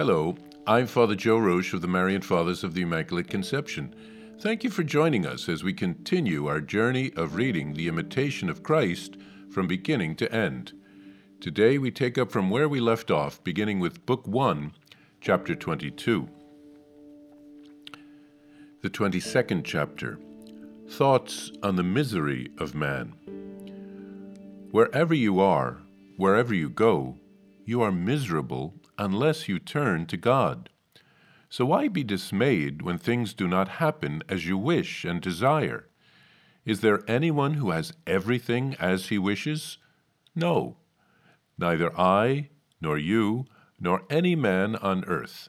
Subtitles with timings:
[0.00, 0.34] Hello,
[0.66, 3.94] I'm Father Joe Roesch of the Marian Fathers of the Immaculate Conception.
[4.40, 8.62] Thank you for joining us as we continue our journey of reading the Imitation of
[8.62, 9.18] Christ
[9.50, 10.72] from beginning to end.
[11.38, 14.72] Today we take up from where we left off, beginning with Book 1,
[15.20, 16.30] Chapter 22.
[18.80, 20.18] The 22nd chapter
[20.88, 23.12] Thoughts on the Misery of Man.
[24.70, 25.82] Wherever you are,
[26.16, 27.18] wherever you go,
[27.66, 30.68] you are miserable unless you turn to God.
[31.48, 35.88] So why be dismayed when things do not happen as you wish and desire?
[36.64, 39.78] Is there anyone who has everything as he wishes?
[40.36, 40.76] No,
[41.58, 42.50] neither I,
[42.80, 43.46] nor you,
[43.80, 45.48] nor any man on earth.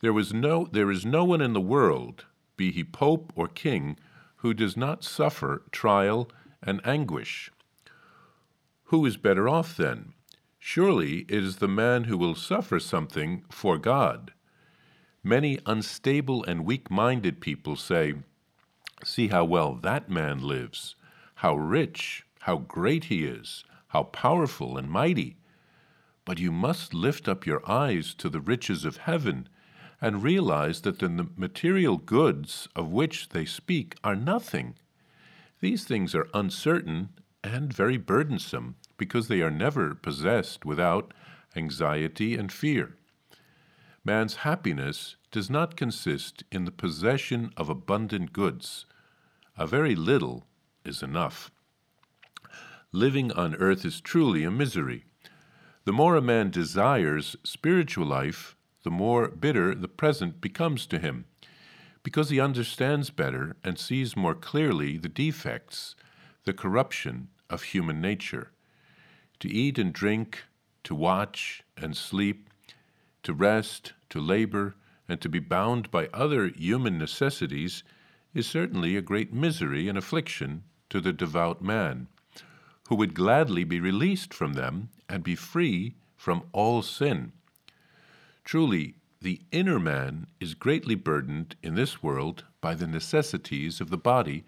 [0.00, 2.24] There, was no, there is no one in the world,
[2.56, 3.98] be he pope or king,
[4.36, 6.30] who does not suffer trial
[6.62, 7.52] and anguish.
[8.84, 10.14] Who is better off then?
[10.62, 14.32] Surely it is the man who will suffer something for God.
[15.24, 18.14] Many unstable and weak minded people say,
[19.02, 20.96] See how well that man lives,
[21.36, 25.38] how rich, how great he is, how powerful and mighty.
[26.26, 29.48] But you must lift up your eyes to the riches of heaven
[29.98, 34.74] and realize that the material goods of which they speak are nothing.
[35.60, 37.08] These things are uncertain
[37.42, 41.14] and very burdensome because they are never possessed without
[41.56, 42.98] anxiety and fear.
[44.04, 48.84] Man's happiness does not consist in the possession of abundant goods.
[49.56, 50.44] A very little
[50.84, 51.50] is enough.
[52.92, 55.06] Living on earth is truly a misery.
[55.86, 61.24] The more a man desires spiritual life, the more bitter the present becomes to him,
[62.02, 65.94] because he understands better and sees more clearly the defects,
[66.44, 68.52] the corruption of human nature
[69.40, 70.44] to eat and drink,
[70.84, 72.48] to watch and sleep,
[73.22, 74.74] to rest, to labor,
[75.08, 77.82] and to be bound by other human necessities
[78.32, 82.06] is certainly a great misery and affliction to the devout man,
[82.88, 87.32] who would gladly be released from them and be free from all sin.
[88.44, 93.98] Truly, the inner man is greatly burdened in this world by the necessities of the
[93.98, 94.44] body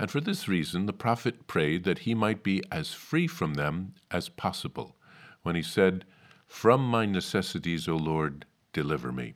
[0.00, 3.92] and for this reason, the prophet prayed that he might be as free from them
[4.10, 4.96] as possible,
[5.42, 6.06] when he said,
[6.46, 9.34] From my necessities, O Lord, deliver me.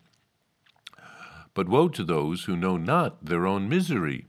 [1.53, 4.25] But woe to those who know not their own misery,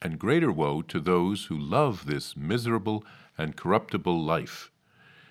[0.00, 3.04] and greater woe to those who love this miserable
[3.36, 4.70] and corruptible life.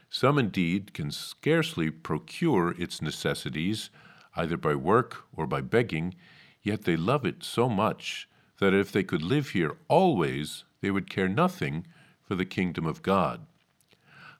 [0.10, 3.92] Some indeed can scarcely procure its necessities,
[4.36, 6.16] either by work or by begging,
[6.62, 8.28] yet they love it so much
[8.60, 11.86] that if they could live here always, they would care nothing
[12.22, 13.46] for the kingdom of God.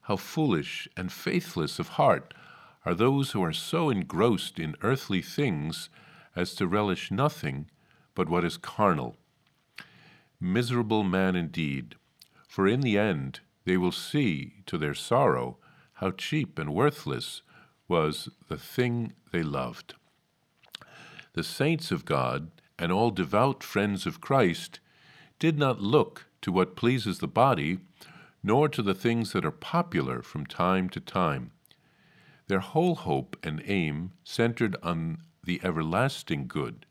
[0.04, 2.34] How foolish and faithless of heart
[2.86, 5.90] are those who are so engrossed in earthly things
[6.36, 7.70] as to relish nothing
[8.16, 9.16] but what is carnal.
[10.40, 11.96] Miserable man indeed,
[12.48, 15.58] for in the end they will see to their sorrow
[15.94, 17.42] how cheap and worthless
[17.88, 19.96] was the thing they loved.
[21.34, 24.80] The saints of God and all devout friends of Christ
[25.38, 27.80] did not look to what pleases the body,
[28.42, 31.52] nor to the things that are popular from time to time.
[32.48, 36.86] Their whole hope and aim centered on the everlasting good.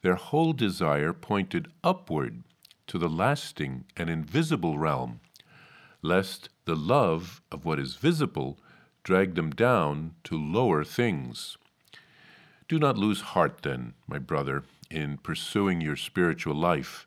[0.00, 2.42] Their whole desire pointed upward
[2.86, 5.20] to the lasting and invisible realm,
[6.02, 8.58] lest the love of what is visible
[9.02, 11.56] drag them down to lower things.
[12.68, 17.06] Do not lose heart, then, my brother, in pursuing your spiritual life.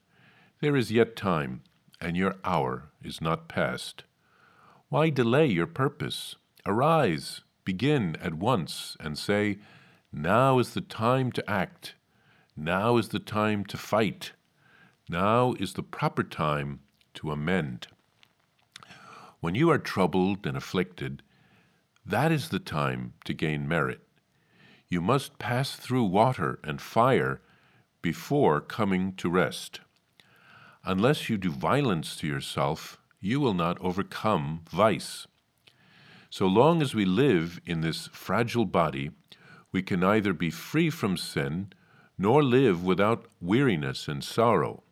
[0.62, 1.62] There is yet time,
[2.02, 4.04] and your hour is not past.
[4.90, 6.36] Why delay your purpose?
[6.66, 9.60] Arise, begin at once, and say,
[10.12, 11.96] Now is the time to act.
[12.56, 14.32] Now is the time to fight.
[15.10, 16.80] Now is the proper time
[17.16, 17.88] to amend.
[19.40, 21.22] When you are troubled and afflicted,
[22.06, 24.02] that is the time to gain merit.
[24.90, 27.42] You must pass through water and fire
[28.08, 29.82] before coming to rest.
[30.86, 35.28] Unless you do violence to yourself, you will not overcome vice.
[36.30, 39.12] So long as we live in this fragile body,
[39.74, 41.74] we can neither be free from sin
[42.18, 44.84] nor live without weariness and sorrow.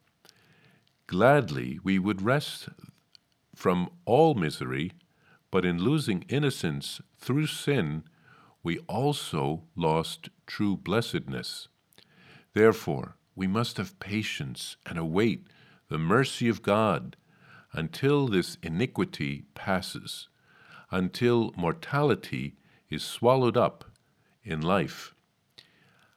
[1.07, 2.67] Gladly we would rest
[3.56, 4.91] from all misery,
[5.51, 8.03] but in losing innocence through sin,
[8.62, 11.69] we also lost true blessedness.
[12.56, 15.46] Therefore, we must have patience and await
[15.90, 17.18] the mercy of God
[17.74, 20.30] until this iniquity passes,
[20.90, 22.56] until mortality
[22.90, 23.92] is swallowed up
[24.42, 25.13] in life.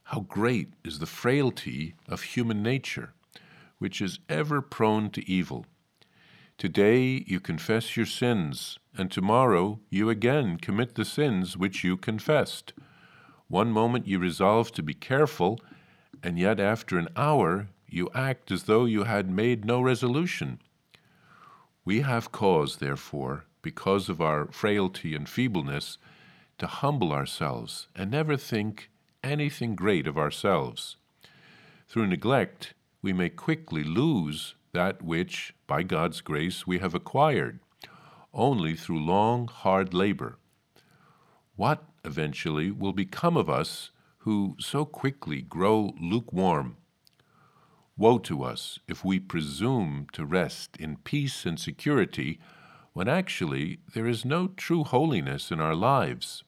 [0.04, 3.14] How great is the frailty of human nature,
[3.78, 5.66] which is ever prone to evil.
[6.56, 12.74] Today you confess your sins, and tomorrow you again commit the sins which you confessed.
[13.48, 15.58] One moment you resolve to be careful,
[16.22, 20.60] and yet after an hour you act as though you had made no resolution.
[21.84, 25.98] We have cause, therefore, because of our frailty and feebleness,
[26.58, 28.90] to humble ourselves and never think
[29.22, 30.96] anything great of ourselves.
[31.88, 37.60] Through neglect, we may quickly lose that which, by God's grace, we have acquired,
[38.34, 40.36] only through long, hard labor.
[41.56, 46.76] What eventually will become of us who so quickly grow lukewarm?
[47.96, 52.38] Woe to us if we presume to rest in peace and security
[52.92, 56.44] when actually there is no true holiness in our lives.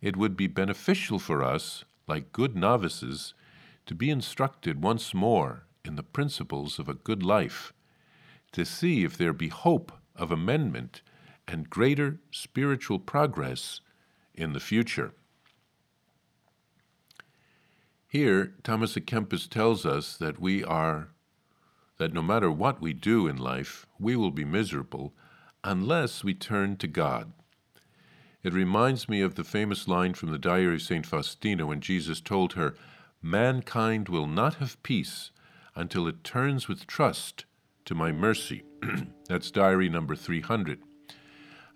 [0.00, 3.34] It would be beneficial for us, like good novices,
[3.86, 7.72] to be instructed once more in the principles of a good life,
[8.52, 11.02] to see if there be hope of amendment
[11.48, 13.80] and greater spiritual progress
[14.34, 15.12] in the future.
[18.12, 21.08] Here, Thomas à Kempis tells us that we are,
[21.96, 25.14] that no matter what we do in life, we will be miserable
[25.64, 27.32] unless we turn to God.
[28.42, 31.06] It reminds me of the famous line from the Diary of St.
[31.06, 32.74] Faustina when Jesus told her,
[33.22, 35.30] Mankind will not have peace
[35.74, 37.46] until it turns with trust
[37.86, 38.62] to my mercy.
[39.30, 40.82] That's diary number 300.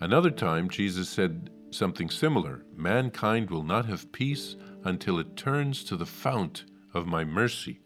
[0.00, 4.56] Another time, Jesus said something similar Mankind will not have peace
[4.86, 7.80] until it turns to the fount of my mercy.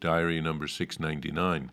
[0.00, 1.70] Diary number 699.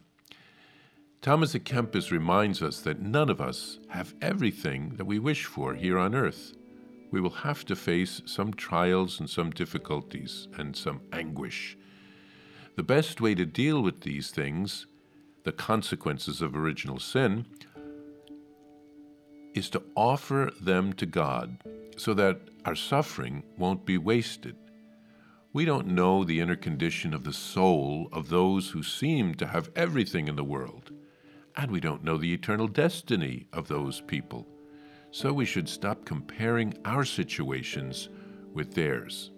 [1.22, 5.74] Thomas à Kempis reminds us that none of us have everything that we wish for
[5.76, 6.54] here on earth.
[7.10, 11.78] We will have to face some trials and some difficulties and some anguish.
[12.76, 14.88] The best way to deal with these things,
[15.44, 17.46] the consequences of original sin,
[19.58, 21.58] is to offer them to God
[21.98, 24.56] so that our suffering won't be wasted.
[25.52, 29.72] We don't know the inner condition of the soul of those who seem to have
[29.76, 30.92] everything in the world,
[31.56, 34.48] and we don't know the eternal destiny of those people.
[35.10, 38.10] So we should stop comparing our situations
[38.54, 39.32] with theirs.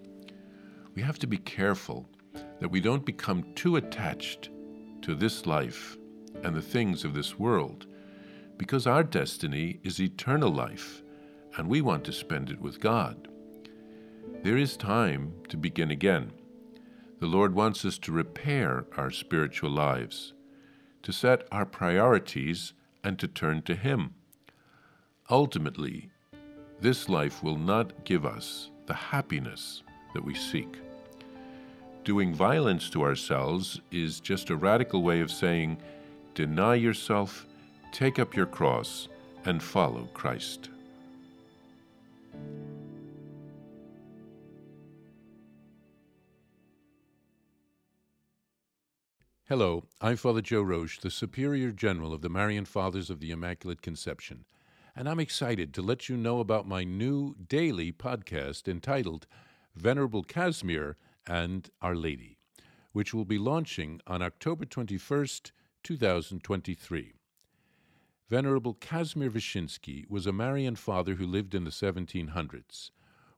[0.94, 2.06] We have to be careful
[2.58, 4.50] that we don't become too attached
[5.02, 5.96] to this life
[6.42, 7.86] and the things of this world,
[8.60, 11.02] because our destiny is eternal life,
[11.56, 13.26] and we want to spend it with God.
[14.42, 16.32] There is time to begin again.
[17.20, 20.34] The Lord wants us to repair our spiritual lives,
[21.02, 24.12] to set our priorities, and to turn to Him.
[25.30, 26.10] Ultimately,
[26.82, 30.76] this life will not give us the happiness that we seek.
[32.04, 35.78] Doing violence to ourselves is just a radical way of saying,
[36.34, 37.46] deny yourself,
[37.92, 39.08] take up your cross,
[39.44, 40.70] and follow Christ.
[49.50, 53.82] Hello, I'm Father Joe Roesch, the Superior General of the Marian Fathers of the Immaculate
[53.82, 54.44] Conception,
[54.94, 59.26] and I'm excited to let you know about my new daily podcast entitled
[59.74, 62.38] Venerable Casimir and Our Lady,
[62.92, 65.50] which will be launching on October 21st,
[65.82, 67.19] 2023.
[68.30, 72.92] Venerable Casimir Wyszyński was a Marian father who lived in the 1700s.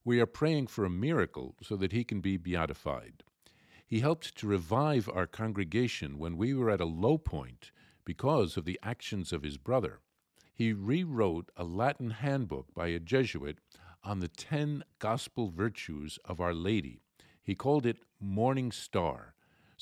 [0.05, 3.23] We are praying for a miracle so that he can be beatified.
[3.87, 7.71] He helped to revive our congregation when we were at a low point
[8.05, 10.01] because of the actions of his brother.
[10.55, 13.61] He rewrote a Latin handbook by a Jesuit
[14.05, 17.01] on the ten gospel virtues of Our Lady
[17.45, 19.32] he called it Morning Star,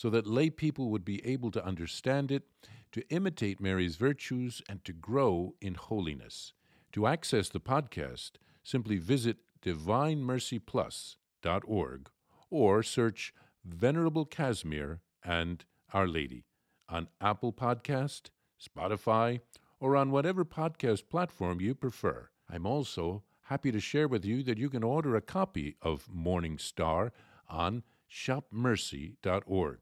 [0.01, 2.45] so that lay people would be able to understand it,
[2.91, 6.55] to imitate Mary's virtues, and to grow in holiness.
[6.93, 8.31] To access the podcast,
[8.63, 12.09] simply visit divinemercyplus.org
[12.49, 16.47] or search Venerable Casimir and Our Lady
[16.89, 19.41] on Apple Podcast, Spotify,
[19.81, 22.31] or on whatever podcast platform you prefer.
[22.49, 26.57] I'm also happy to share with you that you can order a copy of Morning
[26.57, 27.13] Star
[27.51, 29.79] on shopmercy.org.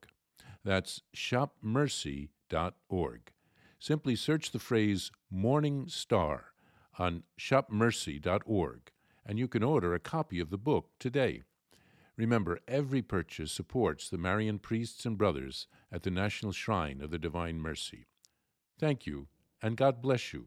[0.64, 3.20] That's shopmercy.org.
[3.80, 6.46] Simply search the phrase Morning Star
[6.98, 8.90] on shopmercy.org
[9.28, 11.42] and you can order a copy of the book today.
[12.16, 17.18] Remember, every purchase supports the Marian priests and brothers at the National Shrine of the
[17.18, 18.06] Divine Mercy.
[18.80, 19.28] Thank you,
[19.62, 20.46] and God bless you.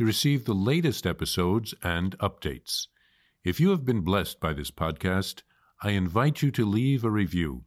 [0.00, 2.86] to receive the latest episodes and updates.
[3.44, 5.42] If you have been blessed by this podcast,
[5.82, 7.64] I invite you to leave a review.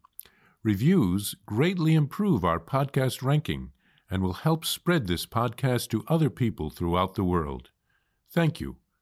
[0.63, 3.70] Reviews greatly improve our podcast ranking
[4.10, 7.70] and will help spread this podcast to other people throughout the world.
[8.32, 8.78] Thank you.